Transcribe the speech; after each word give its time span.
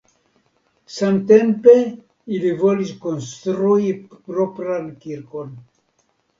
Samtempe 0.95 1.75
ili 2.39 2.55
volis 2.63 2.95
konstrui 3.05 3.95
propran 4.17 4.91
kirkon. 5.07 5.57